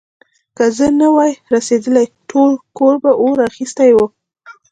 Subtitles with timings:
[0.57, 3.97] که زه نه وای رسېدلی، ټول کور به اور اخيستی و.